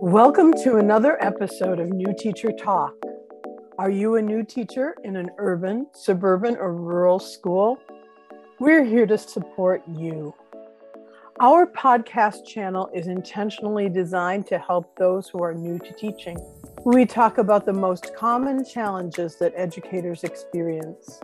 [0.00, 2.94] Welcome to another episode of New Teacher Talk.
[3.78, 7.80] Are you a new teacher in an urban, suburban, or rural school?
[8.60, 10.36] We're here to support you.
[11.40, 16.38] Our podcast channel is intentionally designed to help those who are new to teaching.
[16.84, 21.20] We talk about the most common challenges that educators experience.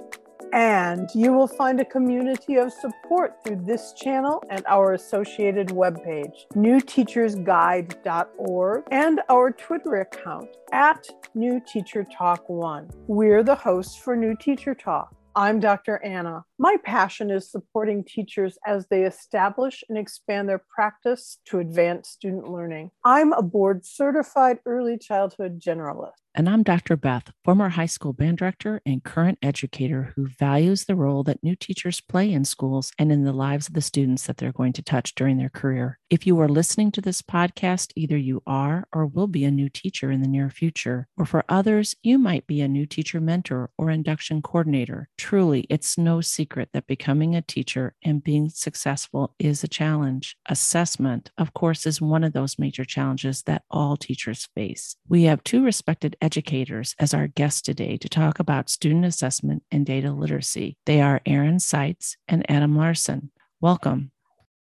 [0.55, 6.47] And you will find a community of support through this channel and our associated webpage,
[6.55, 12.89] newteachersguide.org, and our Twitter account at New Teacher Talk One.
[13.09, 15.13] We're the hosts for New Teacher Talk.
[15.35, 16.01] I'm Dr.
[16.05, 16.45] Anna.
[16.59, 22.49] My passion is supporting teachers as they establish and expand their practice to advance student
[22.49, 22.93] learning.
[23.05, 26.13] I'm a board certified early childhood generalist.
[26.37, 26.97] And I'm Dr.
[26.97, 31.55] Beth, former high school band director and current educator who values the role that new
[31.55, 34.83] teachers play in schools and in the lives of the students that they're going to
[34.83, 36.01] touch during their career.
[36.11, 39.69] If you are listening to this podcast, either you are or will be a new
[39.69, 43.71] teacher in the near future, or for others, you might be a new teacher mentor
[43.79, 45.09] or induction coordinator.
[45.17, 50.37] Truly, it's no secret that becoming a teacher and being successful is a challenge.
[50.49, 54.97] Assessment, of course, is one of those major challenges that all teachers face.
[55.09, 59.85] We have two respected educators as our guests today to talk about student assessment and
[59.85, 60.79] data literacy.
[60.87, 63.31] They are Aaron Seitz and Adam Larson.
[63.61, 64.11] Welcome.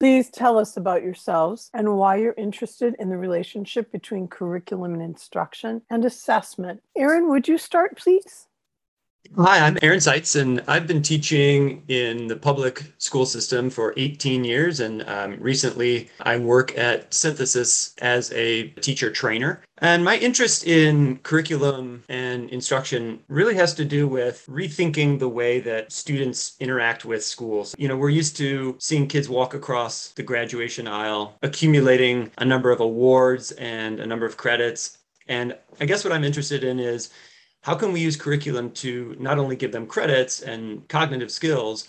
[0.00, 5.02] Please tell us about yourselves and why you're interested in the relationship between curriculum and
[5.02, 6.80] instruction and assessment.
[6.96, 8.46] Aaron, would you start, please?
[9.36, 14.42] Hi, I'm Aaron Seitz, and I've been teaching in the public school system for 18
[14.42, 14.80] years.
[14.80, 19.62] And um, recently, I work at Synthesis as a teacher trainer.
[19.78, 25.60] And my interest in curriculum and instruction really has to do with rethinking the way
[25.60, 27.76] that students interact with schools.
[27.78, 32.72] You know, we're used to seeing kids walk across the graduation aisle, accumulating a number
[32.72, 34.98] of awards and a number of credits.
[35.28, 37.10] And I guess what I'm interested in is
[37.62, 41.88] how can we use curriculum to not only give them credits and cognitive skills,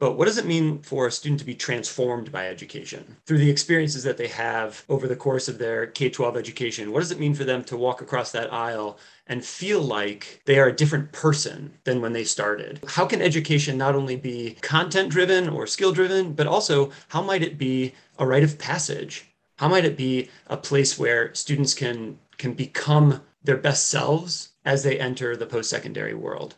[0.00, 3.48] but what does it mean for a student to be transformed by education through the
[3.48, 6.90] experiences that they have over the course of their K 12 education?
[6.90, 8.98] What does it mean for them to walk across that aisle
[9.28, 12.80] and feel like they are a different person than when they started?
[12.88, 17.42] How can education not only be content driven or skill driven, but also how might
[17.42, 19.26] it be a rite of passage?
[19.58, 24.82] How might it be a place where students can, can become their best selves as
[24.82, 26.56] they enter the post secondary world.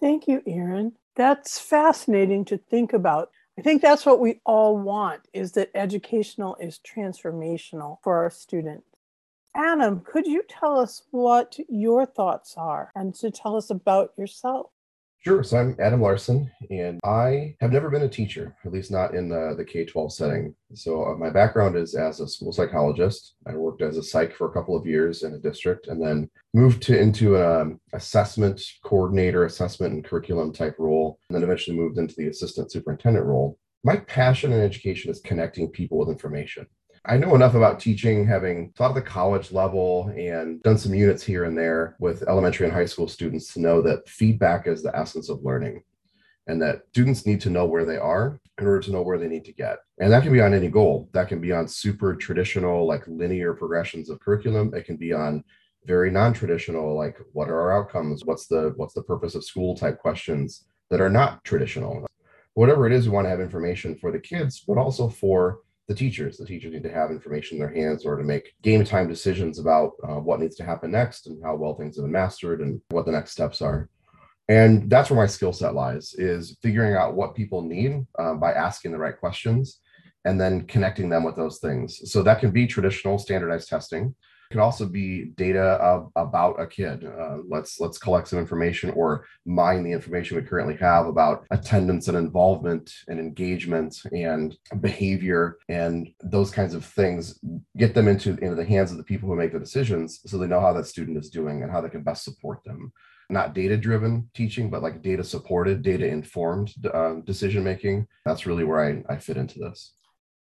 [0.00, 0.92] Thank you, Aaron.
[1.16, 3.30] That's fascinating to think about.
[3.58, 8.86] I think that's what we all want is that educational is transformational for our students.
[9.56, 14.70] Adam, could you tell us what your thoughts are and to tell us about yourself?
[15.20, 15.42] Sure.
[15.42, 19.28] So I'm Adam Larson, and I have never been a teacher, at least not in
[19.28, 20.54] the, the K 12 setting.
[20.74, 23.34] So uh, my background is as a school psychologist.
[23.44, 26.30] I worked as a psych for a couple of years in a district and then
[26.54, 31.76] moved to into an um, assessment coordinator, assessment and curriculum type role, and then eventually
[31.76, 33.58] moved into the assistant superintendent role.
[33.82, 36.64] My passion in education is connecting people with information.
[37.08, 41.22] I know enough about teaching, having taught at the college level and done some units
[41.22, 44.94] here and there with elementary and high school students to know that feedback is the
[44.94, 45.82] essence of learning
[46.48, 49.26] and that students need to know where they are in order to know where they
[49.26, 49.78] need to get.
[49.98, 51.08] And that can be on any goal.
[51.14, 54.74] That can be on super traditional, like linear progressions of curriculum.
[54.74, 55.44] It can be on
[55.86, 58.26] very non-traditional, like what are our outcomes?
[58.26, 62.06] What's the what's the purpose of school type questions that are not traditional.
[62.54, 65.94] Whatever it is, we want to have information for the kids, but also for the
[65.94, 66.36] teachers.
[66.36, 69.58] The teachers need to have information in their hands or to make game time decisions
[69.58, 72.80] about uh, what needs to happen next and how well things have been mastered and
[72.90, 73.88] what the next steps are.
[74.48, 78.52] And that's where my skill set lies is figuring out what people need um, by
[78.52, 79.80] asking the right questions
[80.24, 82.10] and then connecting them with those things.
[82.10, 84.14] So that can be traditional standardized testing
[84.50, 87.04] could also be data of, about a kid.
[87.04, 92.08] Uh, let's let's collect some information or mine the information we currently have about attendance
[92.08, 97.38] and involvement and engagement and behavior and those kinds of things.
[97.76, 100.46] Get them into into the hands of the people who make the decisions, so they
[100.46, 102.92] know how that student is doing and how they can best support them.
[103.30, 108.06] Not data driven teaching, but like data supported, data informed uh, decision making.
[108.24, 109.92] That's really where I, I fit into this.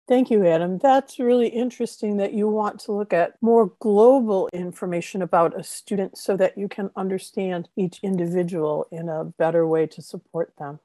[0.07, 0.77] Thank you, Adam.
[0.79, 6.19] That's really interesting that you want to look at more global information about a student
[6.19, 10.81] so that you can understand each individual in a better way to support them.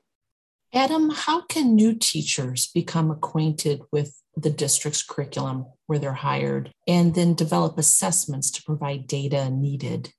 [0.73, 7.13] Adam, how can new teachers become acquainted with the district's curriculum where they're hired and
[7.13, 10.13] then develop assessments to provide data needed?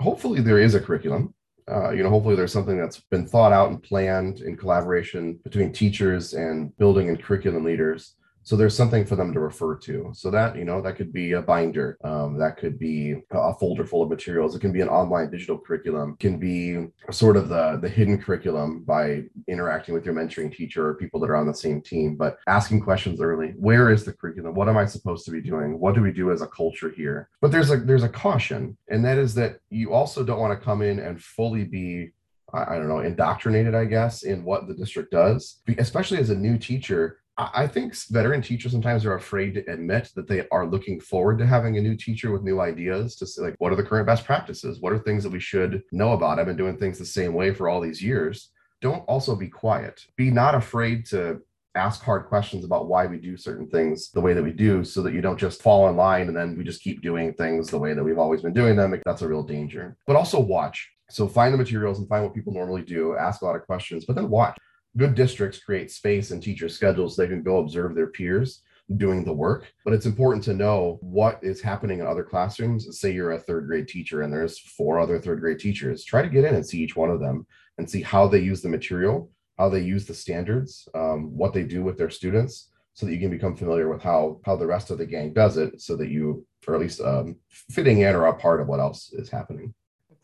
[0.00, 1.34] Hopefully, there is a curriculum.
[1.70, 5.70] Uh, you know, hopefully there's something that's been thought out and planned in collaboration between
[5.70, 10.10] teachers and building and curriculum leaders so there's something for them to refer to.
[10.14, 13.84] So that, you know, that could be a binder, um, that could be a folder
[13.84, 14.54] full of materials.
[14.54, 18.84] It can be an online digital curriculum, can be sort of the, the hidden curriculum
[18.84, 22.38] by interacting with your mentoring teacher or people that are on the same team, but
[22.46, 23.54] asking questions early.
[23.56, 24.54] Where is the curriculum?
[24.54, 25.78] What am I supposed to be doing?
[25.78, 27.28] What do we do as a culture here?
[27.40, 30.64] But there's a there's a caution, and that is that you also don't want to
[30.64, 32.12] come in and fully be
[32.52, 35.60] I don't know, indoctrinated, I guess, in what the district does.
[35.76, 40.26] Especially as a new teacher, I think veteran teachers sometimes are afraid to admit that
[40.26, 43.54] they are looking forward to having a new teacher with new ideas to say, like,
[43.58, 44.80] what are the current best practices?
[44.80, 46.40] What are things that we should know about?
[46.40, 48.50] I've been doing things the same way for all these years.
[48.80, 50.04] Don't also be quiet.
[50.16, 51.40] Be not afraid to
[51.76, 55.00] ask hard questions about why we do certain things the way that we do so
[55.02, 57.78] that you don't just fall in line and then we just keep doing things the
[57.78, 59.00] way that we've always been doing them.
[59.04, 59.96] That's a real danger.
[60.08, 60.90] But also watch.
[61.08, 64.06] So find the materials and find what people normally do, ask a lot of questions,
[64.06, 64.58] but then watch
[64.98, 67.16] good districts create space and teacher schedules.
[67.16, 68.62] So they can go observe their peers
[68.96, 72.98] doing the work but it's important to know what is happening in other classrooms.
[72.98, 76.04] Say you're a third grade teacher and there's four other third grade teachers.
[76.04, 77.46] Try to get in and see each one of them
[77.76, 81.64] and see how they use the material how they use the standards um, what they
[81.64, 84.90] do with their students so that you can become familiar with how how the rest
[84.90, 87.36] of the gang does it so that you or at least um,
[87.70, 89.72] fitting in or a part of what else is happening.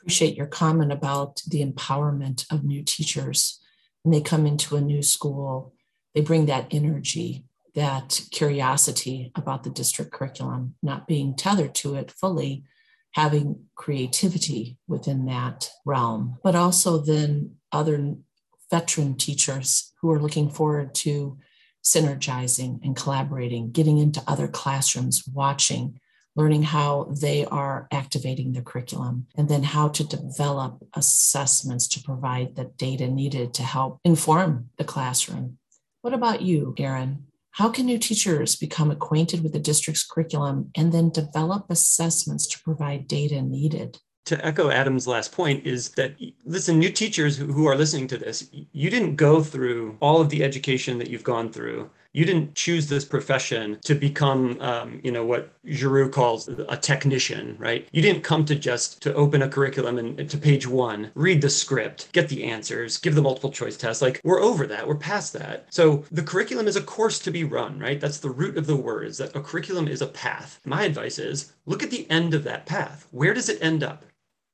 [0.01, 3.61] Appreciate your comment about the empowerment of new teachers
[4.05, 5.75] and they come into a new school,
[6.15, 12.11] they bring that energy, that curiosity about the district curriculum, not being tethered to it
[12.11, 12.65] fully,
[13.13, 18.15] having creativity within that realm, but also then other
[18.71, 21.39] veteran teachers who are looking forward to
[21.85, 26.01] synergizing and collaborating, getting into other classrooms, watching
[26.37, 32.57] learning how they are activating the curriculum, and then how to develop assessments to provide
[32.57, 35.59] the data needed to help inform the classroom.
[36.03, 37.27] What about you, Aaron?
[37.53, 42.63] How can new teachers become acquainted with the district's curriculum and then develop assessments to
[42.63, 43.99] provide data needed?
[44.25, 46.15] to echo Adam's last point is that
[46.45, 50.43] listen, new teachers who are listening to this, you didn't go through all of the
[50.43, 51.91] education that you've gone through.
[52.15, 57.57] You didn't choose this profession to become, um, you know, what Giroux calls a technician,
[57.59, 57.89] right?
[57.93, 61.51] You didn't come to just to open a curriculum and to page one, read the
[61.51, 64.01] script, get the answers, give the multiple choice test.
[64.01, 65.67] Like we're over that, we're past that.
[65.71, 68.01] So the curriculum is a course to be run, right?
[68.01, 70.61] That's the root of the word is that a curriculum is a path.
[70.65, 73.09] My advice is look at the end of that path.
[73.11, 74.05] Where does it end up?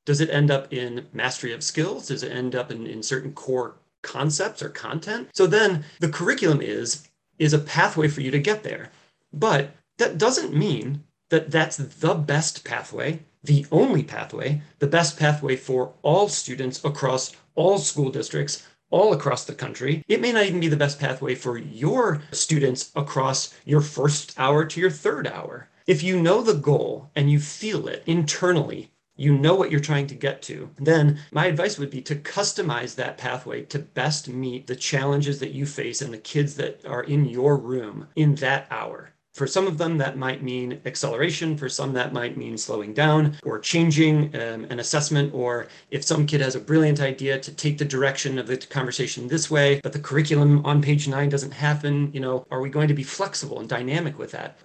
[0.05, 2.07] Does it end up in mastery of skills?
[2.07, 5.29] Does it end up in, in certain core concepts or content?
[5.33, 7.07] So then the curriculum is
[7.41, 8.91] is a pathway for you to get there.
[9.33, 15.55] But that doesn't mean that that's the best pathway, the only pathway, the best pathway
[15.55, 20.03] for all students across all school districts, all across the country.
[20.07, 24.63] It may not even be the best pathway for your students across your first hour
[24.65, 25.67] to your third hour.
[25.87, 28.91] If you know the goal and you feel it internally,
[29.21, 32.95] you know what you're trying to get to, then my advice would be to customize
[32.95, 37.03] that pathway to best meet the challenges that you face and the kids that are
[37.03, 39.11] in your room in that hour.
[39.33, 41.55] For some of them, that might mean acceleration.
[41.55, 45.33] For some, that might mean slowing down or changing um, an assessment.
[45.33, 49.29] Or if some kid has a brilliant idea to take the direction of the conversation
[49.29, 52.89] this way, but the curriculum on page nine doesn't happen, you know, are we going
[52.89, 54.59] to be flexible and dynamic with that?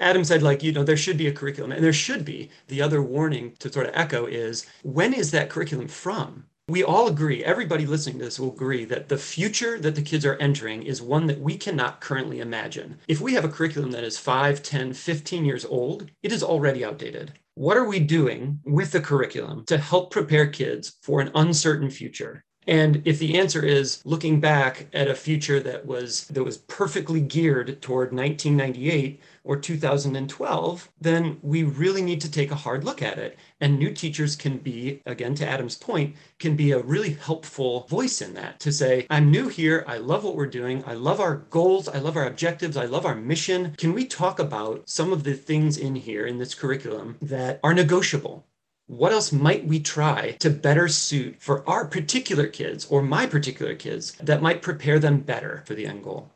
[0.00, 2.50] Adam said, like, you know, there should be a curriculum, and there should be.
[2.68, 6.46] The other warning to sort of echo is when is that curriculum from?
[6.68, 10.24] We all agree, everybody listening to this will agree that the future that the kids
[10.24, 12.98] are entering is one that we cannot currently imagine.
[13.08, 16.84] If we have a curriculum that is 5, 10, 15 years old, it is already
[16.84, 17.32] outdated.
[17.56, 22.44] What are we doing with the curriculum to help prepare kids for an uncertain future?
[22.66, 27.20] And if the answer is looking back at a future that was that was perfectly
[27.20, 33.18] geared toward 1998 or 2012, then we really need to take a hard look at
[33.18, 33.38] it.
[33.60, 38.20] And new teachers can be, again to Adam's point, can be a really helpful voice
[38.20, 41.36] in that to say, I'm new here, I love what we're doing, I love our
[41.36, 43.74] goals, I love our objectives, I love our mission.
[43.76, 47.74] Can we talk about some of the things in here in this curriculum that are
[47.74, 48.46] negotiable?
[48.90, 53.76] what else might we try to better suit for our particular kids or my particular
[53.76, 56.28] kids that might prepare them better for the end goal?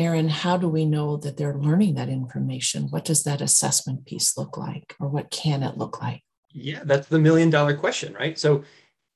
[0.00, 2.84] Aaron, how do we know that they're learning that information?
[2.88, 6.22] What does that assessment piece look like, or what can it look like?
[6.52, 8.38] Yeah, that's the million dollar question, right?
[8.38, 8.64] So,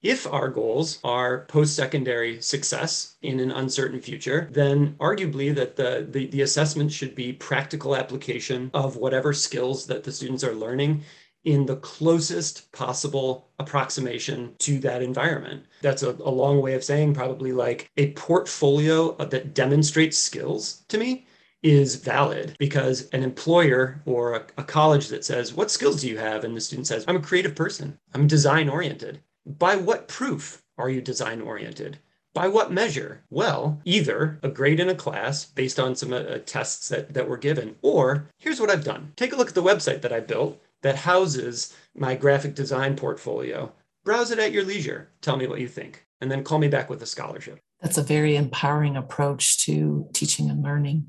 [0.03, 6.07] if our goals are post secondary success in an uncertain future, then arguably that the,
[6.11, 11.03] the, the assessment should be practical application of whatever skills that the students are learning
[11.45, 15.65] in the closest possible approximation to that environment.
[15.83, 20.99] That's a, a, long way of saying probably like a portfolio that demonstrates skills to
[20.99, 21.27] me
[21.63, 26.19] is valid because an employer or a, a, college that says, What skills do you
[26.19, 26.45] have?
[26.45, 29.21] And the student says, I'm a creative person, I'm design oriented.
[29.47, 31.99] By what proof are you design oriented?
[32.35, 33.23] By what measure?
[33.31, 37.37] Well, either a grade in a class based on some uh, tests that, that were
[37.37, 39.13] given, or here's what I've done.
[39.15, 43.73] Take a look at the website that I built that houses my graphic design portfolio.
[44.05, 45.11] Browse it at your leisure.
[45.23, 47.59] Tell me what you think, and then call me back with a scholarship.
[47.81, 51.07] That's a very empowering approach to teaching and learning.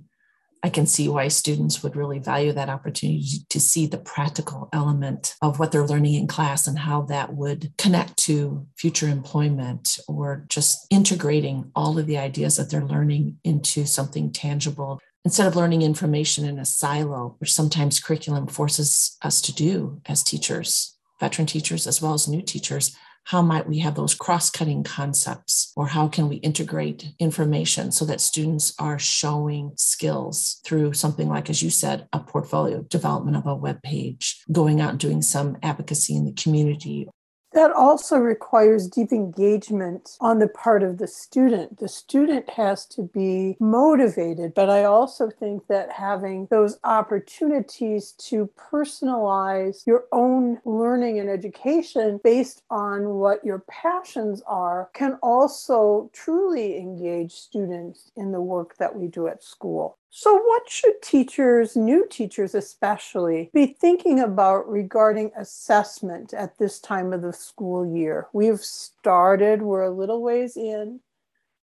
[0.64, 5.36] I can see why students would really value that opportunity to see the practical element
[5.42, 10.46] of what they're learning in class and how that would connect to future employment or
[10.48, 15.00] just integrating all of the ideas that they're learning into something tangible.
[15.26, 20.22] Instead of learning information in a silo, which sometimes curriculum forces us to do as
[20.22, 24.84] teachers, veteran teachers as well as new teachers, how might we have those cross cutting
[24.84, 25.74] concepts?
[25.76, 31.50] Or how can we integrate information so that students are showing skills through something like,
[31.50, 35.58] as you said, a portfolio development of a web page, going out and doing some
[35.64, 37.10] advocacy in the community
[37.56, 41.80] that also requires deep engagement on the part of the student.
[41.80, 48.50] The student has to be motivated, but I also think that having those opportunities to
[48.58, 56.78] personalize your own learning and education based on what your passions are can also truly
[56.78, 59.98] engage students in the work that we do at school.
[60.18, 67.12] So, what should teachers, new teachers especially, be thinking about regarding assessment at this time
[67.12, 68.30] of the school year?
[68.32, 71.02] We've started, we're a little ways in,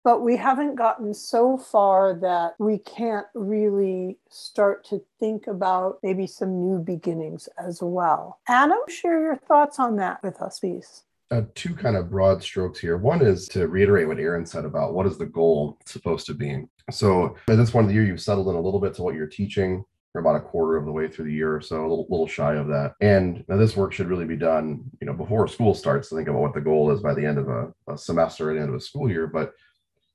[0.02, 6.26] but we haven't gotten so far that we can't really start to think about maybe
[6.26, 8.40] some new beginnings as well.
[8.48, 11.02] Adam, share your thoughts on that with us, please.
[11.30, 12.96] Uh, two kind of broad strokes here.
[12.96, 16.64] One is to reiterate what Aaron said about what is the goal supposed to be.
[16.90, 19.14] So at this point of the year, you've settled in a little bit to what
[19.14, 19.84] you're teaching.
[20.14, 22.26] You're about a quarter of the way through the year or so, a little, little
[22.26, 22.94] shy of that.
[23.02, 26.28] And now this work should really be done, you know, before school starts to think
[26.28, 28.70] about what the goal is by the end of a, a semester at the end
[28.70, 29.26] of a school year.
[29.26, 29.52] But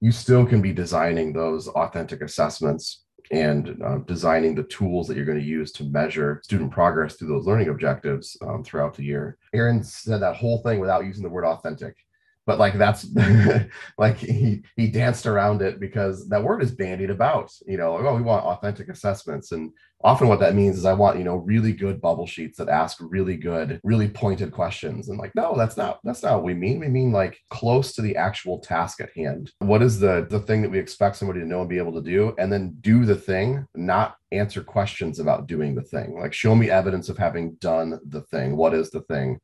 [0.01, 5.25] you still can be designing those authentic assessments and uh, designing the tools that you're
[5.25, 9.37] going to use to measure student progress through those learning objectives um, throughout the year.
[9.53, 11.97] Aaron said that whole thing without using the word authentic
[12.45, 13.07] but like that's
[13.97, 18.03] like he he danced around it because that word is bandied about you know like,
[18.03, 19.51] oh we want authentic assessments.
[19.51, 19.71] And
[20.03, 22.97] often what that means is i want you know really good bubble sheets that ask
[22.99, 25.09] really good really pointed questions.
[25.09, 26.79] And like no that's not that's not what we mean.
[26.79, 29.51] We mean like close to the actual task at hand.
[29.59, 32.01] What is the the thing that we expect somebody to know and be able to
[32.01, 32.35] do?
[32.37, 36.19] And then do the thing not answer questions about doing the thing.
[36.19, 38.57] Like show me evidence of having done the thing.
[38.57, 39.39] What is the thing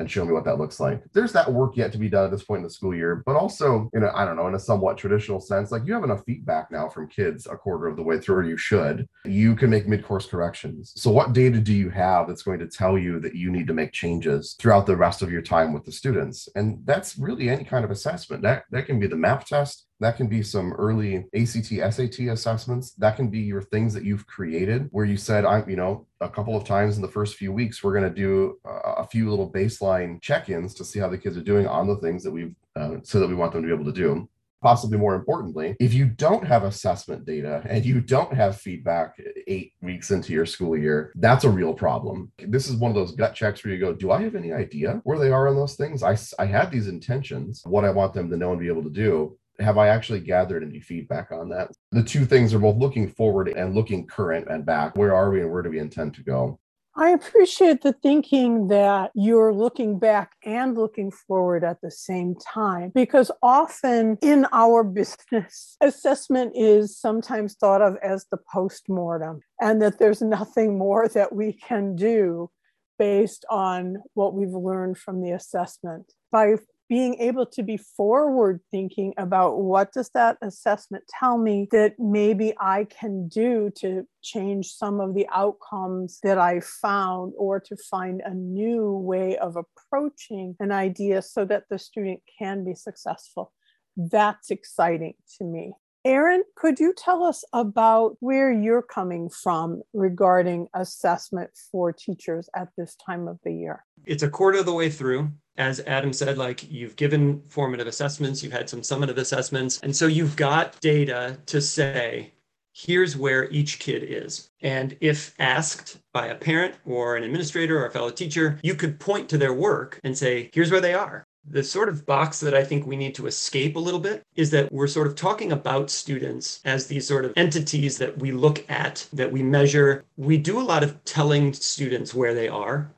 [0.00, 1.04] and show me what that looks like.
[1.12, 3.36] There's that work yet to be done at this point in the school year, but
[3.36, 6.24] also, you know, I don't know, in a somewhat traditional sense, like you have enough
[6.24, 9.06] feedback now from kids a quarter of the way through, or you should.
[9.26, 10.94] You can make mid-course corrections.
[10.96, 13.74] So, what data do you have that's going to tell you that you need to
[13.74, 16.48] make changes throughout the rest of your time with the students?
[16.56, 18.42] And that's really any kind of assessment.
[18.42, 22.92] That that can be the MAP test, that can be some early ACT, SAT assessments.
[22.94, 26.28] That can be your things that you've created where you said, I'm, you know, a
[26.28, 29.50] couple of times in the first few weeks, we're going to do a few little
[29.50, 32.54] baseline check ins to see how the kids are doing on the things that we've,
[32.76, 34.28] uh, so that we want them to be able to do
[34.62, 39.16] possibly more importantly, if you don't have assessment data and you don't have feedback
[39.46, 42.30] eight weeks into your school year, that's a real problem.
[42.38, 45.00] This is one of those gut checks where you go, Do I have any idea
[45.04, 46.02] where they are on those things?
[46.02, 48.90] I, I had these intentions, what I want them to know and be able to
[48.90, 51.70] do have I actually gathered any feedback on that?
[51.92, 54.96] The two things are both looking forward and looking current and back.
[54.96, 56.58] Where are we and where do we intend to go?
[56.96, 62.90] I appreciate the thinking that you're looking back and looking forward at the same time,
[62.94, 69.80] because often in our business, assessment is sometimes thought of as the post mortem, and
[69.80, 72.50] that there's nothing more that we can do
[72.98, 76.12] based on what we've learned from the assessment.
[76.32, 76.56] By
[76.90, 82.52] being able to be forward thinking about what does that assessment tell me that maybe
[82.58, 88.20] I can do to change some of the outcomes that I found or to find
[88.24, 93.52] a new way of approaching an idea so that the student can be successful.
[93.96, 95.74] That's exciting to me.
[96.04, 102.68] Aaron, could you tell us about where you're coming from regarding assessment for teachers at
[102.76, 103.84] this time of the year?
[104.06, 105.30] It's a quarter of the way through
[105.60, 109.78] as Adam said, like you've given formative assessments, you've had some summative assessments.
[109.82, 112.32] And so you've got data to say,
[112.72, 114.50] here's where each kid is.
[114.62, 118.98] And if asked by a parent or an administrator or a fellow teacher, you could
[118.98, 121.24] point to their work and say, here's where they are.
[121.50, 124.50] The sort of box that I think we need to escape a little bit is
[124.52, 128.64] that we're sort of talking about students as these sort of entities that we look
[128.70, 130.04] at, that we measure.
[130.16, 132.90] We do a lot of telling students where they are.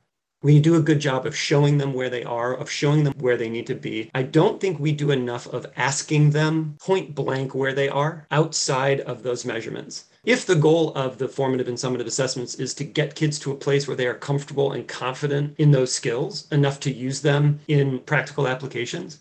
[0.42, 3.37] We do a good job of showing them where they are, of showing them where
[3.37, 4.11] they need to be.
[4.12, 9.00] I don't think we do enough of asking them point blank where they are outside
[9.02, 10.06] of those measurements.
[10.25, 13.56] If the goal of the formative and summative assessments is to get kids to a
[13.56, 18.00] place where they are comfortable and confident in those skills enough to use them in
[18.00, 19.20] practical applications,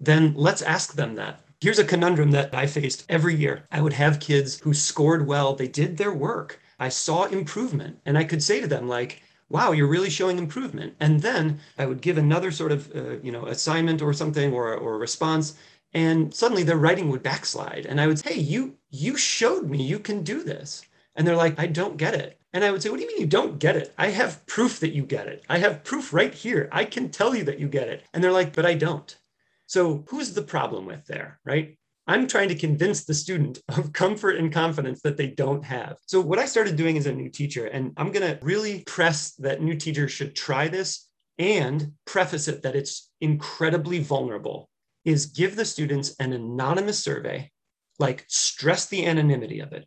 [0.00, 1.40] then let's ask them that.
[1.60, 3.66] Here's a conundrum that I faced every year.
[3.70, 6.60] I would have kids who scored well, they did their work.
[6.78, 9.22] I saw improvement, and I could say to them, like,
[9.54, 10.94] wow you're really showing improvement.
[10.98, 14.74] And then i would give another sort of uh, you know assignment or something or,
[14.74, 15.46] or response
[15.92, 17.86] and suddenly their writing would backslide.
[17.86, 20.82] And i would say hey you you showed me you can do this.
[21.14, 22.30] And they're like i don't get it.
[22.52, 23.94] And i would say what do you mean you don't get it?
[24.06, 25.44] I have proof that you get it.
[25.48, 26.68] I have proof right here.
[26.72, 28.02] I can tell you that you get it.
[28.12, 29.10] And they're like but i don't.
[29.66, 34.36] So who's the problem with there right I'm trying to convince the student of comfort
[34.36, 35.96] and confidence that they don't have.
[36.06, 39.32] So, what I started doing as a new teacher, and I'm going to really press
[39.36, 41.08] that new teachers should try this
[41.38, 44.68] and preface it that it's incredibly vulnerable
[45.04, 47.50] is give the students an anonymous survey,
[47.98, 49.86] like stress the anonymity of it,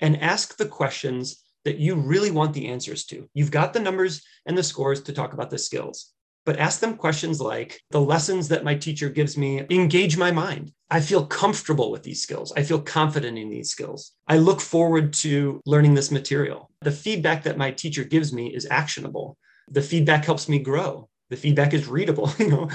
[0.00, 3.28] and ask the questions that you really want the answers to.
[3.34, 6.12] You've got the numbers and the scores to talk about the skills,
[6.46, 10.72] but ask them questions like the lessons that my teacher gives me engage my mind.
[10.90, 12.52] I feel comfortable with these skills.
[12.56, 14.12] I feel confident in these skills.
[14.26, 16.70] I look forward to learning this material.
[16.80, 19.36] The feedback that my teacher gives me is actionable.
[19.68, 21.08] The feedback helps me grow.
[21.28, 22.68] The feedback is readable, you know,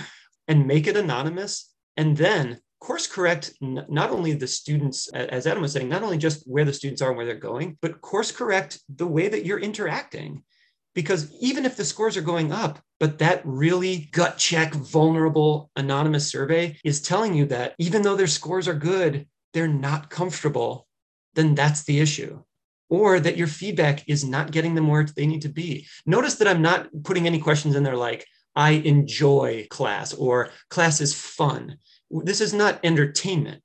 [0.47, 1.71] and make it anonymous.
[1.97, 6.43] And then course correct not only the students, as Adam was saying, not only just
[6.45, 9.59] where the students are and where they're going, but course correct the way that you're
[9.59, 10.43] interacting.
[10.95, 16.27] Because even if the scores are going up, but that really gut check, vulnerable, anonymous
[16.27, 20.87] survey is telling you that even though their scores are good, they're not comfortable,
[21.33, 22.41] then that's the issue.
[22.89, 25.85] Or that your feedback is not getting them where they need to be.
[26.05, 28.25] Notice that I'm not putting any questions in there like,
[28.55, 31.77] I enjoy class or class is fun.
[32.09, 33.61] This is not entertainment,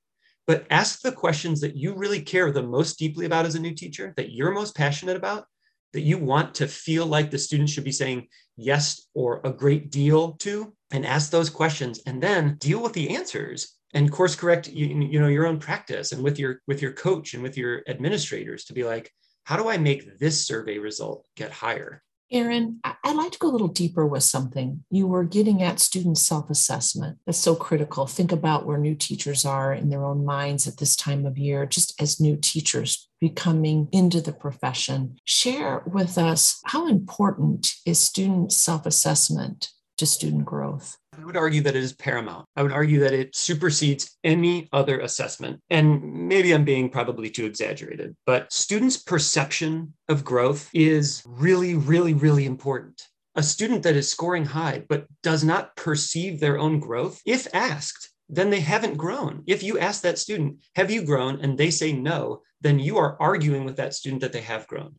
[0.49, 3.73] but ask the questions that you really care the most deeply about as a new
[3.73, 5.45] teacher, that you're most passionate about,
[5.93, 9.91] that you want to feel like the students should be saying yes or a great
[9.91, 14.69] deal to, and ask those questions, and then deal with the answers and course correct
[14.69, 17.83] you, you know your own practice and with your with your coach and with your
[17.89, 19.11] administrators to be like
[19.45, 23.51] how do i make this survey result get higher Aaron, I'd like to go a
[23.51, 24.85] little deeper with something.
[24.89, 27.19] You were getting at student self assessment.
[27.27, 28.07] That's so critical.
[28.07, 31.67] Think about where new teachers are in their own minds at this time of year,
[31.67, 35.19] just as new teachers becoming into the profession.
[35.25, 41.00] Share with us how important is student self assessment to student growth?
[41.21, 42.47] I would argue that it is paramount.
[42.57, 45.61] I would argue that it supersedes any other assessment.
[45.69, 52.15] And maybe I'm being probably too exaggerated, but students' perception of growth is really, really,
[52.15, 53.03] really important.
[53.35, 58.11] A student that is scoring high but does not perceive their own growth, if asked,
[58.31, 59.43] then they haven't grown.
[59.47, 61.39] If you ask that student, Have you grown?
[61.43, 64.95] and they say no, then you are arguing with that student that they have grown.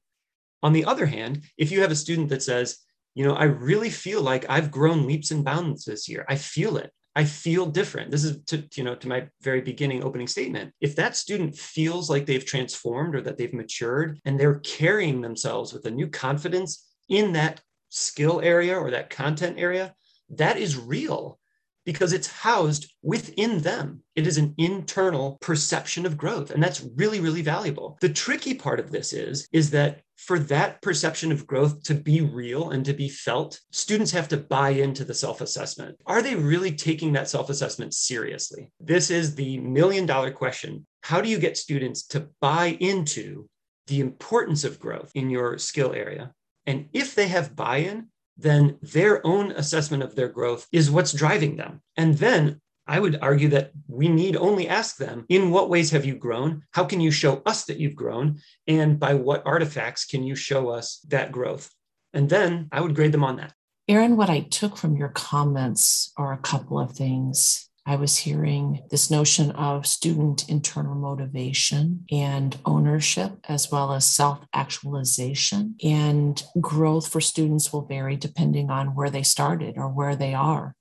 [0.62, 2.78] On the other hand, if you have a student that says,
[3.14, 6.26] you know, I really feel like I've grown leaps and bounds this year.
[6.30, 6.92] I feel it.
[7.16, 8.10] I feel different.
[8.10, 10.74] This is to, you know, to my very beginning opening statement.
[10.80, 15.74] If that student feels like they've transformed or that they've matured and they're carrying themselves
[15.74, 19.94] with a new confidence in that skill area or that content area,
[20.30, 21.38] that is real
[21.86, 24.04] because it's housed within them.
[24.16, 26.52] It is an internal perception of growth.
[26.52, 27.98] And that's really, really valuable.
[28.00, 32.22] The tricky part of this is, is that for that perception of growth to be
[32.22, 35.98] real and to be felt, students have to buy into the self assessment.
[36.06, 38.72] Are they really taking that self assessment seriously?
[38.80, 40.86] This is the million dollar question.
[41.02, 43.50] How do you get students to buy into
[43.88, 46.34] the importance of growth in your skill area?
[46.68, 51.14] And if they have buy in, then their own assessment of their growth is what's
[51.14, 51.82] driving them.
[51.98, 56.04] And then I would argue that we need only ask them in what ways have
[56.04, 56.64] you grown?
[56.72, 58.42] How can you show us that you've grown?
[58.68, 61.72] And by what artifacts can you show us that growth?
[62.12, 63.54] And then I would grade them on that.
[63.88, 67.70] Aaron, what I took from your comments are a couple of things.
[67.86, 74.40] I was hearing this notion of student internal motivation and ownership, as well as self
[74.54, 75.76] actualization.
[75.82, 80.76] And growth for students will vary depending on where they started or where they are.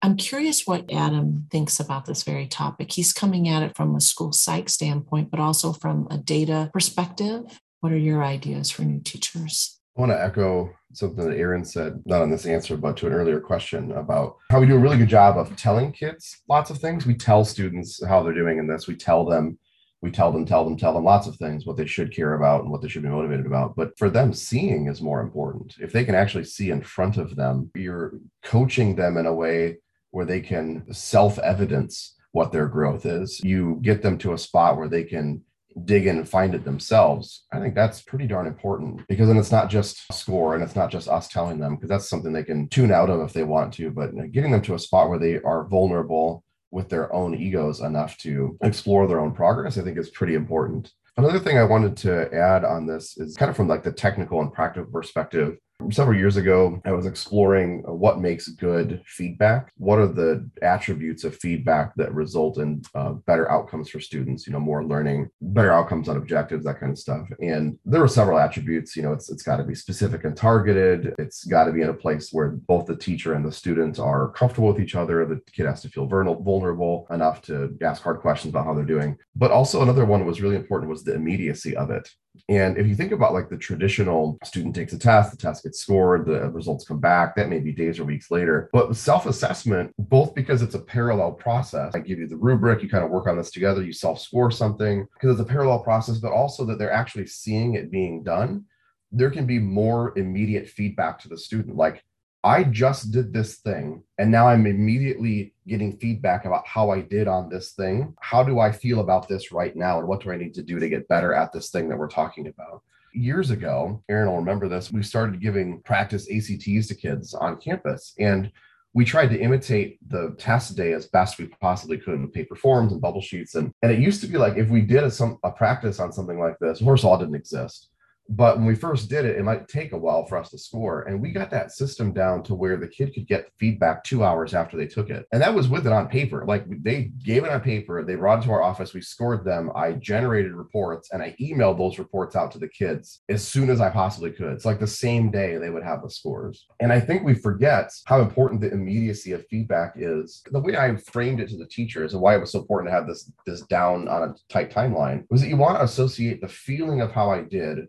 [0.00, 2.92] I'm curious what Adam thinks about this very topic.
[2.92, 7.60] He's coming at it from a school psych standpoint, but also from a data perspective.
[7.80, 9.80] What are your ideas for new teachers?
[9.96, 13.12] I want to echo something that Aaron said, not on this answer, but to an
[13.12, 16.78] earlier question about how we do a really good job of telling kids lots of
[16.78, 17.04] things.
[17.04, 18.86] We tell students how they're doing in this.
[18.86, 19.58] We tell them,
[20.00, 22.62] we tell them, tell them, tell them lots of things, what they should care about
[22.62, 23.74] and what they should be motivated about.
[23.74, 25.74] But for them, seeing is more important.
[25.80, 28.12] If they can actually see in front of them, you're
[28.44, 29.78] coaching them in a way
[30.10, 33.40] where they can self evidence what their growth is.
[33.42, 35.42] You get them to a spot where they can
[35.84, 39.52] dig in and find it themselves, I think that's pretty darn important because then it's
[39.52, 42.68] not just score and it's not just us telling them because that's something they can
[42.68, 45.40] tune out of if they want to, but getting them to a spot where they
[45.40, 50.10] are vulnerable with their own egos enough to explore their own progress, I think is
[50.10, 50.92] pretty important.
[51.16, 54.40] Another thing I wanted to add on this is kind of from like the technical
[54.40, 55.58] and practical perspective
[55.90, 59.72] several years ago, I was exploring what makes good feedback.
[59.76, 64.46] What are the attributes of feedback that result in uh, better outcomes for students?
[64.46, 67.26] You know, more learning, better outcomes on objectives, that kind of stuff.
[67.40, 68.96] And there were several attributes.
[68.96, 71.14] You know, it's it's got to be specific and targeted.
[71.18, 74.30] It's got to be in a place where both the teacher and the student are
[74.30, 75.24] comfortable with each other.
[75.26, 79.16] The kid has to feel vulnerable enough to ask hard questions about how they're doing.
[79.36, 82.08] But also another one was really important was the immediacy of it.
[82.48, 85.80] And if you think about like the traditional student takes a test, the test gets
[85.80, 88.70] scored, the results come back, that may be days or weeks later.
[88.72, 92.88] But self assessment, both because it's a parallel process, I give you the rubric, you
[92.88, 96.18] kind of work on this together, you self score something because it's a parallel process,
[96.18, 98.64] but also that they're actually seeing it being done.
[99.10, 101.76] There can be more immediate feedback to the student.
[101.76, 102.04] Like,
[102.44, 107.26] I just did this thing and now I'm immediately getting feedback about how I did
[107.26, 108.14] on this thing.
[108.20, 109.98] How do I feel about this right now?
[109.98, 112.08] And what do I need to do to get better at this thing that we're
[112.08, 112.82] talking about?
[113.12, 118.14] Years ago, Aaron will remember this, we started giving practice ACTs to kids on campus.
[118.20, 118.52] And
[118.94, 122.92] we tried to imitate the test day as best we possibly could with paper forms
[122.92, 123.56] and bubble sheets.
[123.56, 126.12] And, and it used to be like if we did a, some, a practice on
[126.12, 127.88] something like this, horse all didn't exist
[128.28, 131.02] but when we first did it, it might take a while for us to score.
[131.02, 134.52] And we got that system down to where the kid could get feedback two hours
[134.52, 135.26] after they took it.
[135.32, 136.44] And that was with it on paper.
[136.46, 139.70] Like they gave it on paper, they brought it to our office, we scored them.
[139.74, 143.80] I generated reports and I emailed those reports out to the kids as soon as
[143.80, 144.52] I possibly could.
[144.52, 146.66] It's like the same day they would have the scores.
[146.80, 150.42] And I think we forget how important the immediacy of feedback is.
[150.50, 152.94] The way I framed it to the teachers and why it was so important to
[152.94, 156.48] have this, this down on a tight timeline was that you want to associate the
[156.48, 157.88] feeling of how I did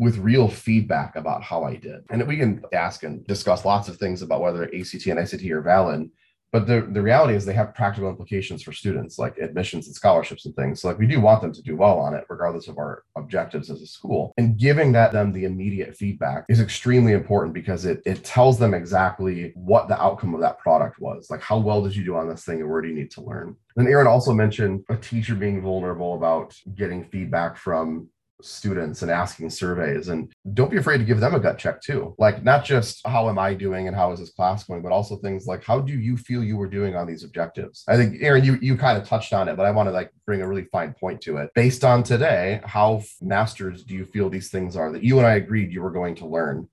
[0.00, 2.00] with real feedback about how I did.
[2.08, 5.60] And we can ask and discuss lots of things about whether ACT and SAT are
[5.60, 6.10] valid.
[6.52, 10.46] But the, the reality is they have practical implications for students like admissions and scholarships
[10.46, 10.80] and things.
[10.80, 13.70] So like we do want them to do well on it, regardless of our objectives
[13.70, 14.32] as a school.
[14.38, 18.72] And giving that them the immediate feedback is extremely important because it it tells them
[18.72, 21.28] exactly what the outcome of that product was.
[21.30, 23.20] Like how well did you do on this thing and where do you need to
[23.20, 23.54] learn?
[23.76, 28.08] Then Aaron also mentioned a teacher being vulnerable about getting feedback from
[28.44, 32.14] students and asking surveys and don't be afraid to give them a gut check too.
[32.18, 34.82] Like not just how am i doing and how is this class going?
[34.82, 37.84] but also things like how do you feel you were doing on these objectives?
[37.88, 40.10] I think aaron you you kind of touched on it but i want to like
[40.26, 41.50] bring a really fine point to it.
[41.54, 45.34] Based on today how masters do you feel these things are that you and i
[45.34, 46.68] agreed you were going to learn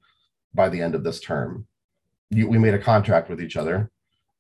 [0.54, 1.68] by the end of this term?
[2.30, 3.90] You, we made a contract with each other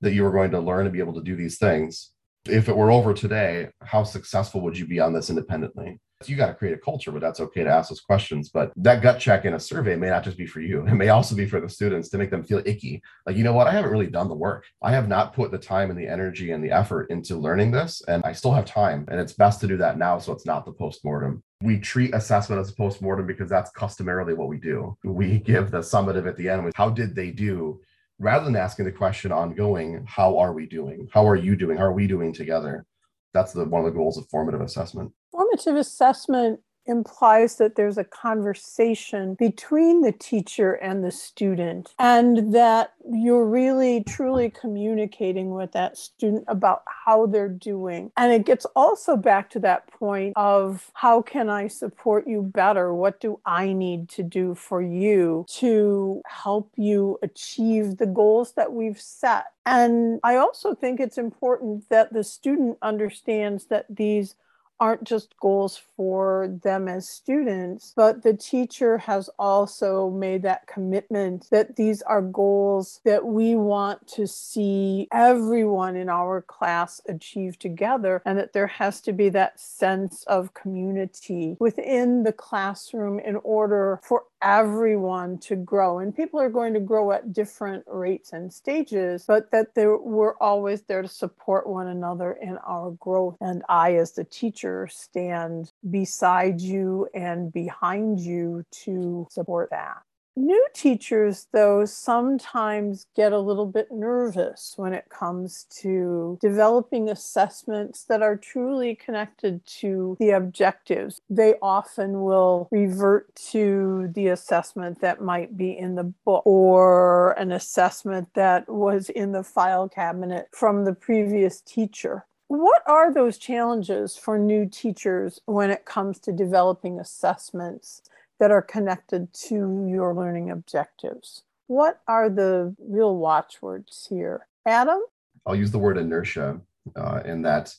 [0.01, 2.11] that you were going to learn and be able to do these things
[2.49, 6.47] if it were over today how successful would you be on this independently you got
[6.47, 8.49] to create a culture but that's okay to ask those questions.
[8.49, 10.85] But that gut check in a survey may not just be for you.
[10.87, 13.03] It may also be for the students to make them feel icky.
[13.25, 13.67] Like, you know what?
[13.67, 14.65] I haven't really done the work.
[14.81, 18.01] I have not put the time and the energy and the effort into learning this.
[18.07, 19.05] And I still have time.
[19.09, 20.17] And it's best to do that now.
[20.17, 21.43] So it's not the postmortem.
[21.61, 24.97] We treat assessment as a postmortem because that's customarily what we do.
[25.03, 27.81] We give the summative at the end with how did they do
[28.19, 31.07] rather than asking the question ongoing, how are we doing?
[31.13, 31.77] How are you doing?
[31.77, 32.85] How are we doing together?
[33.33, 35.11] That's the one of the goals of formative assessment.
[35.31, 42.93] Formative assessment implies that there's a conversation between the teacher and the student, and that
[43.09, 48.11] you're really truly communicating with that student about how they're doing.
[48.17, 52.93] And it gets also back to that point of how can I support you better?
[52.93, 58.73] What do I need to do for you to help you achieve the goals that
[58.73, 59.45] we've set?
[59.65, 64.35] And I also think it's important that the student understands that these
[64.79, 71.47] aren't just goals for them as students, but the teacher has also made that commitment
[71.51, 78.21] that these are goals that we want to see everyone in our class achieve together,
[78.25, 83.99] and that there has to be that sense of community within the classroom in order
[84.03, 85.97] for everyone to grow.
[85.97, 90.83] And people are going to grow at different rates and stages, but that we're always
[90.83, 93.37] there to support one another in our growth.
[93.41, 99.97] And I, as the teacher, stand beside you and behind you to support that.
[100.39, 108.03] New teachers, though, sometimes get a little bit nervous when it comes to developing assessments
[108.03, 111.21] that are truly connected to the objectives.
[111.27, 117.51] They often will revert to the assessment that might be in the book or an
[117.51, 122.27] assessment that was in the file cabinet from the previous teacher.
[122.47, 128.01] What are those challenges for new teachers when it comes to developing assessments
[128.39, 131.43] that are connected to your learning objectives.
[131.67, 134.47] What are the real watchwords here?
[134.65, 135.01] Adam?
[135.45, 136.59] I'll use the word inertia
[136.95, 137.73] uh, in that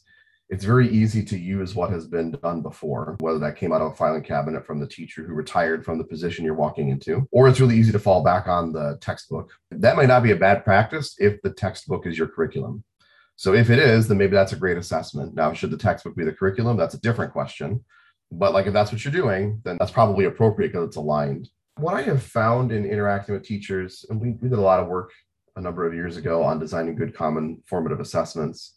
[0.50, 3.92] it's very easy to use what has been done before, whether that came out of
[3.92, 7.48] a filing cabinet from the teacher who retired from the position you're walking into, or
[7.48, 9.52] it's really easy to fall back on the textbook.
[9.70, 12.82] That might not be a bad practice if the textbook is your curriculum.
[13.38, 15.32] So if it is, then maybe that's a great assessment.
[15.32, 16.76] Now, should the textbook be the curriculum?
[16.76, 17.84] That's a different question.
[18.32, 21.48] But like if that's what you're doing, then that's probably appropriate because it's aligned.
[21.76, 24.88] What I have found in interacting with teachers, and we, we did a lot of
[24.88, 25.12] work
[25.54, 28.74] a number of years ago on designing good common formative assessments,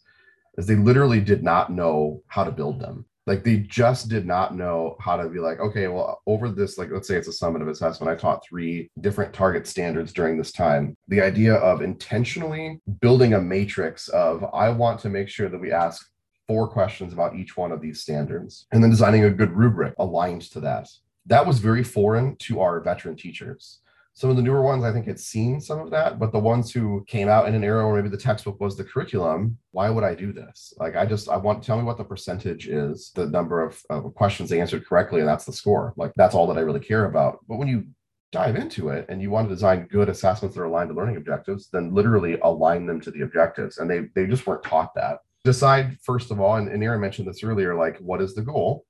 [0.56, 3.04] is they literally did not know how to build them.
[3.26, 6.90] Like they just did not know how to be like, okay, well, over this, like
[6.90, 8.10] let's say it's a summative assessment.
[8.10, 10.96] I taught three different target standards during this time.
[11.08, 15.70] The idea of intentionally building a matrix of I want to make sure that we
[15.70, 16.04] ask
[16.48, 20.42] four questions about each one of these standards and then designing a good rubric aligned
[20.42, 20.88] to that.
[21.26, 23.78] That was very foreign to our veteran teachers.
[24.14, 26.70] Some of the newer ones, I think, had seen some of that, but the ones
[26.70, 30.04] who came out in an era where maybe the textbook was the curriculum, why would
[30.04, 30.74] I do this?
[30.76, 34.14] Like, I just, I want, tell me what the percentage is, the number of, of
[34.14, 35.94] questions answered correctly, and that's the score.
[35.96, 37.38] Like, that's all that I really care about.
[37.48, 37.86] But when you
[38.32, 41.16] dive into it and you want to design good assessments that are aligned to learning
[41.16, 43.78] objectives, then literally align them to the objectives.
[43.78, 47.28] And they, they just weren't taught that decide first of all, and, and Aaron mentioned
[47.28, 48.84] this earlier, like what is the goal?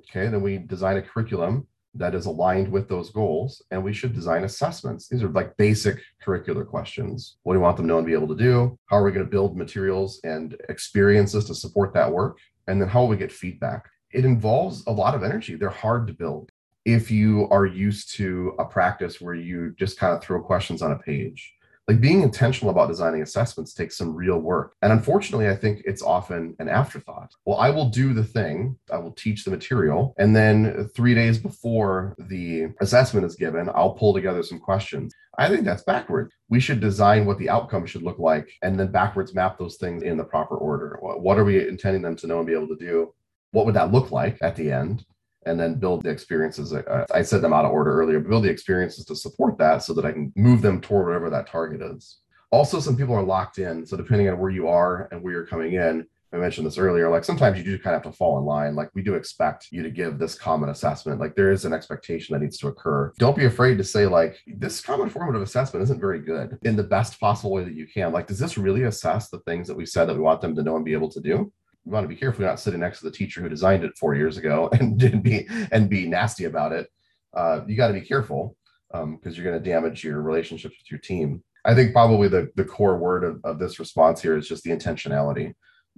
[0.00, 4.14] Okay, then we design a curriculum that is aligned with those goals, and we should
[4.14, 5.08] design assessments.
[5.08, 7.36] These are like basic curricular questions.
[7.42, 8.78] What do we want them to know and be able to do?
[8.86, 12.38] How are we going to build materials and experiences to support that work?
[12.66, 13.90] And then how will we get feedback?
[14.10, 15.54] It involves a lot of energy.
[15.54, 16.50] They're hard to build
[16.84, 20.92] if you are used to a practice where you just kind of throw questions on
[20.92, 21.54] a page
[21.88, 24.74] like being intentional about designing assessments takes some real work.
[24.82, 27.32] And unfortunately, I think it's often an afterthought.
[27.44, 30.14] Well, I will do the thing, I will teach the material.
[30.18, 35.12] And then three days before the assessment is given, I'll pull together some questions.
[35.38, 36.30] I think that's backward.
[36.48, 40.02] We should design what the outcome should look like and then backwards map those things
[40.02, 40.98] in the proper order.
[41.00, 43.12] What are we intending them to know and be able to do?
[43.50, 45.04] What would that look like at the end?
[45.46, 46.72] And then build the experiences.
[46.72, 49.92] Uh, I said them out of order earlier, build the experiences to support that so
[49.94, 52.18] that I can move them toward whatever that target is.
[52.50, 53.86] Also, some people are locked in.
[53.86, 57.10] So, depending on where you are and where you're coming in, I mentioned this earlier,
[57.10, 58.74] like sometimes you do kind of have to fall in line.
[58.74, 61.20] Like, we do expect you to give this common assessment.
[61.20, 63.12] Like, there is an expectation that needs to occur.
[63.18, 66.82] Don't be afraid to say, like, this common formative assessment isn't very good in the
[66.82, 68.12] best possible way that you can.
[68.12, 70.62] Like, does this really assess the things that we said that we want them to
[70.62, 71.52] know and be able to do?
[71.84, 74.14] We want to be careful not sitting next to the teacher who designed it four
[74.14, 76.88] years ago and be and be nasty about it.
[77.34, 78.56] Uh, you got to be careful
[78.90, 81.42] because um, you're going to damage your relationships with your team.
[81.64, 84.70] I think probably the, the core word of, of this response here is just the
[84.70, 85.54] intentionality.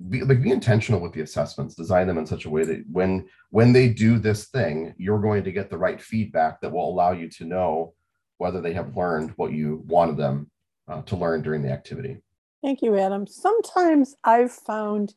[0.08, 3.28] Be, like be intentional with the assessments design them in such a way that when
[3.50, 7.12] when they do this thing you're going to get the right feedback that will allow
[7.12, 7.94] you to know
[8.38, 10.50] whether they have learned what you wanted them
[10.88, 12.20] uh, to learn during the activity
[12.60, 15.14] thank you adam sometimes i've found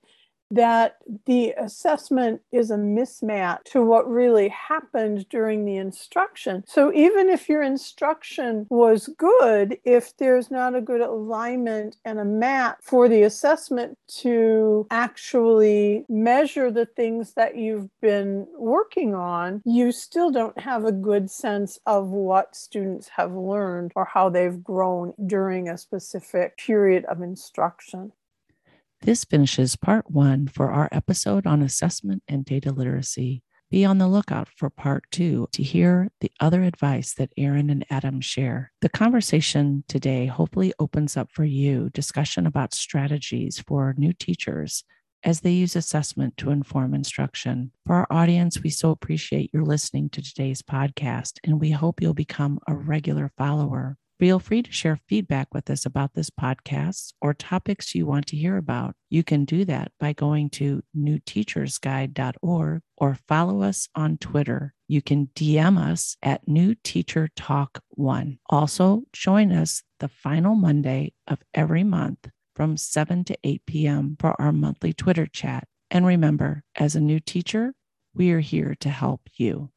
[0.52, 6.64] that the assessment is a mismatch to what really happened during the instruction.
[6.68, 12.26] So even if your instruction was good, if there's not a good alignment and a
[12.26, 19.92] map for the assessment to actually measure the things that you've been working on, you
[19.92, 25.14] still don't have a good sense of what students have learned or how they've grown
[25.26, 28.12] during a specific period of instruction.
[29.08, 33.42] This finishes part one for our episode on assessment and data literacy.
[33.72, 37.86] Be on the lookout for part two to hear the other advice that Aaron and
[37.90, 38.74] Adam share.
[38.82, 44.84] The conversation today hopefully opens up for you discussion about strategies for new teachers
[45.24, 47.72] as they use assessment to inform instruction.
[47.86, 52.14] For our audience, we so appreciate your listening to today's podcast, and we hope you'll
[52.14, 53.98] become a regular follower.
[54.20, 58.36] Feel free to share feedback with us about this podcast or topics you want to
[58.36, 58.96] hear about.
[59.12, 64.74] You can do that by going to newteachersguide.org or follow us on Twitter.
[64.88, 68.40] You can DM us at New Teacher Talk 1.
[68.50, 74.18] Also, join us the final Monday of every month from 7 to 8 p.m.
[74.20, 75.68] for our monthly Twitter chat.
[75.92, 77.74] And remember, as a new teacher,
[78.16, 79.70] we are here to help you.